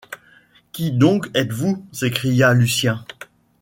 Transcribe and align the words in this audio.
Qui 0.71 0.91
donc 0.91 1.29
êtes-vous? 1.35 1.85
s’écria 1.91 2.55
Lucien. 2.55 3.05